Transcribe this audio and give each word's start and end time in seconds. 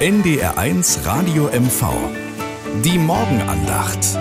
NDR1 0.00 1.04
Radio 1.04 1.48
MV. 1.48 1.92
Die 2.82 2.96
Morgenandacht. 2.96 4.16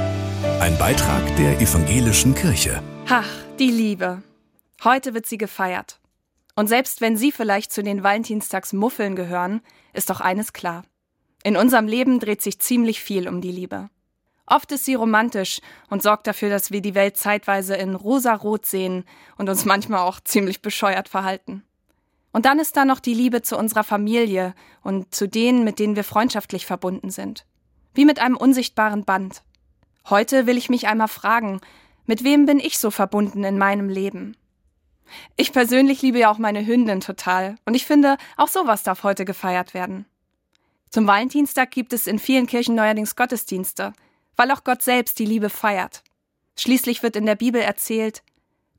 Ein 0.59 0.77
Beitrag 0.77 1.33
der 1.37 1.61
evangelischen 1.61 2.35
Kirche. 2.35 2.83
Ach, 3.07 3.29
die 3.59 3.71
Liebe. 3.71 4.21
Heute 4.83 5.13
wird 5.13 5.25
sie 5.25 5.37
gefeiert. 5.37 6.01
Und 6.53 6.67
selbst 6.67 6.99
wenn 6.99 7.15
Sie 7.15 7.31
vielleicht 7.31 7.71
zu 7.71 7.81
den 7.81 8.03
Valentinstagsmuffeln 8.03 9.15
gehören, 9.15 9.61
ist 9.93 10.09
doch 10.09 10.19
eines 10.19 10.51
klar. 10.51 10.83
In 11.45 11.55
unserem 11.55 11.87
Leben 11.87 12.19
dreht 12.19 12.41
sich 12.41 12.59
ziemlich 12.59 12.99
viel 12.99 13.29
um 13.29 13.39
die 13.39 13.53
Liebe. 13.53 13.89
Oft 14.47 14.73
ist 14.73 14.83
sie 14.83 14.95
romantisch 14.95 15.61
und 15.89 16.03
sorgt 16.03 16.27
dafür, 16.27 16.49
dass 16.49 16.71
wir 16.71 16.81
die 16.81 16.93
Welt 16.93 17.15
zeitweise 17.15 17.75
in 17.77 17.95
rosa-rot 17.95 18.65
sehen 18.65 19.05
und 19.37 19.47
uns 19.47 19.63
manchmal 19.63 20.01
auch 20.01 20.19
ziemlich 20.19 20.61
bescheuert 20.61 21.07
verhalten. 21.07 21.63
Und 22.31 22.45
dann 22.45 22.59
ist 22.59 22.77
da 22.77 22.85
noch 22.85 22.99
die 22.99 23.13
Liebe 23.13 23.41
zu 23.41 23.57
unserer 23.57 23.83
Familie 23.83 24.53
und 24.83 25.13
zu 25.13 25.27
denen, 25.27 25.63
mit 25.63 25.79
denen 25.79 25.95
wir 25.95 26.03
freundschaftlich 26.03 26.65
verbunden 26.65 27.09
sind. 27.09 27.45
Wie 27.93 28.05
mit 28.05 28.19
einem 28.19 28.37
unsichtbaren 28.37 29.03
Band. 29.03 29.43
Heute 30.09 30.45
will 30.45 30.57
ich 30.57 30.69
mich 30.69 30.87
einmal 30.87 31.07
fragen, 31.07 31.59
mit 32.05 32.23
wem 32.23 32.45
bin 32.45 32.59
ich 32.59 32.77
so 32.77 32.91
verbunden 32.91 33.43
in 33.43 33.57
meinem 33.57 33.89
Leben? 33.89 34.35
Ich 35.35 35.53
persönlich 35.53 36.01
liebe 36.01 36.19
ja 36.19 36.31
auch 36.31 36.37
meine 36.37 36.65
Hündin 36.65 37.01
total 37.01 37.55
und 37.65 37.73
ich 37.73 37.85
finde, 37.85 38.17
auch 38.37 38.47
sowas 38.47 38.83
darf 38.83 39.03
heute 39.03 39.25
gefeiert 39.25 39.73
werden. 39.73 40.05
Zum 40.89 41.07
Valentinstag 41.07 41.71
gibt 41.71 41.93
es 41.93 42.07
in 42.07 42.19
vielen 42.19 42.47
Kirchen 42.47 42.75
neuerdings 42.75 43.15
Gottesdienste, 43.15 43.93
weil 44.35 44.51
auch 44.51 44.63
Gott 44.63 44.81
selbst 44.81 45.19
die 45.19 45.25
Liebe 45.25 45.49
feiert. 45.49 46.03
Schließlich 46.57 47.03
wird 47.03 47.15
in 47.15 47.25
der 47.25 47.35
Bibel 47.35 47.61
erzählt, 47.61 48.23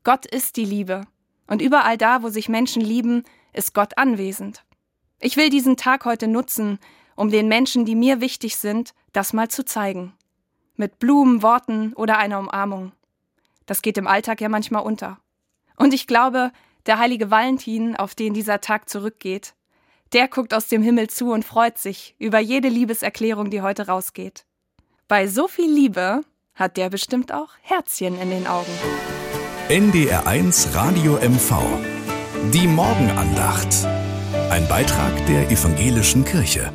Gott 0.03 0.25
ist 0.25 0.57
die 0.57 0.65
Liebe 0.65 1.05
und 1.47 1.61
überall 1.61 1.97
da, 1.97 2.23
wo 2.23 2.29
sich 2.29 2.49
Menschen 2.49 2.81
lieben, 2.81 3.23
ist 3.53 3.73
Gott 3.73 3.97
anwesend. 3.97 4.63
Ich 5.19 5.37
will 5.37 5.49
diesen 5.49 5.77
Tag 5.77 6.05
heute 6.05 6.27
nutzen, 6.27 6.79
um 7.15 7.29
den 7.29 7.47
Menschen, 7.47 7.85
die 7.85 7.95
mir 7.95 8.21
wichtig 8.21 8.57
sind, 8.57 8.93
das 9.13 9.33
mal 9.33 9.49
zu 9.49 9.63
zeigen. 9.63 10.13
Mit 10.75 10.99
Blumen, 10.99 11.43
Worten 11.43 11.93
oder 11.93 12.17
einer 12.17 12.39
Umarmung. 12.39 12.91
Das 13.65 13.81
geht 13.81 13.97
im 13.97 14.07
Alltag 14.07 14.41
ja 14.41 14.49
manchmal 14.49 14.83
unter. 14.83 15.19
Und 15.75 15.93
ich 15.93 16.07
glaube, 16.07 16.51
der 16.85 16.97
heilige 16.97 17.29
Valentin, 17.29 17.95
auf 17.95 18.15
den 18.15 18.33
dieser 18.33 18.61
Tag 18.61 18.89
zurückgeht, 18.89 19.53
der 20.13 20.27
guckt 20.27 20.53
aus 20.53 20.67
dem 20.67 20.81
Himmel 20.81 21.09
zu 21.09 21.31
und 21.31 21.45
freut 21.45 21.77
sich 21.77 22.15
über 22.17 22.39
jede 22.39 22.67
Liebeserklärung, 22.67 23.49
die 23.49 23.61
heute 23.61 23.87
rausgeht. 23.87 24.45
Bei 25.07 25.27
so 25.27 25.47
viel 25.47 25.71
Liebe 25.71 26.21
hat 26.55 26.77
der 26.77 26.89
bestimmt 26.89 27.31
auch 27.31 27.49
Herzchen 27.61 28.19
in 28.19 28.29
den 28.29 28.47
Augen. 28.47 28.71
NDR1 29.69 30.75
Radio 30.75 31.13
MV. 31.13 32.00
Die 32.49 32.67
Morgenandacht. 32.67 33.87
Ein 34.49 34.67
Beitrag 34.67 35.25
der 35.27 35.49
evangelischen 35.49 36.25
Kirche. 36.25 36.73